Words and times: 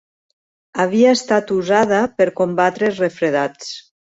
Havia 0.83 1.11
estat 1.17 1.53
usada 1.57 2.01
per 2.23 2.29
combatre 2.41 2.89
els 2.91 3.05
refredats. 3.05 3.71